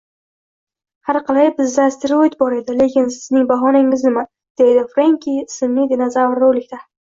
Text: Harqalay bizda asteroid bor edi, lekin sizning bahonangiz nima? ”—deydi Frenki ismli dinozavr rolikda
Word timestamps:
Harqalay 1.09 1.51
bizda 1.59 1.85
asteroid 1.89 2.37
bor 2.39 2.55
edi, 2.61 2.79
lekin 2.79 3.13
sizning 3.19 3.45
bahonangiz 3.53 4.07
nima? 4.09 4.25
”—deydi 4.65 4.89
Frenki 4.97 5.37
ismli 5.45 5.89
dinozavr 5.95 6.45
rolikda 6.49 6.85